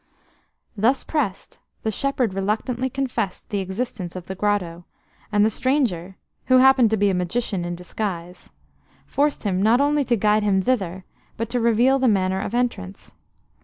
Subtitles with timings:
[0.75, 4.85] Thus pressed, the shepherd reluctantly confessed the existence of the grotto,
[5.31, 8.49] and the stranger, who happened to be a magician in disguise,
[9.05, 11.05] forced him not only to guide him thither,
[11.37, 13.13] but to reveal the manner of entrance.